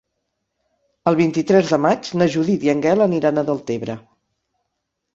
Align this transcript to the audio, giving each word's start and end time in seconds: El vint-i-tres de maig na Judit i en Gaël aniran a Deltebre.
El 1.11 1.17
vint-i-tres 1.19 1.75
de 1.75 1.79
maig 1.85 2.11
na 2.23 2.31
Judit 2.39 2.69
i 2.71 2.75
en 2.77 2.85
Gaël 2.89 3.09
aniran 3.09 3.39
a 3.39 3.47
Deltebre. 3.53 4.01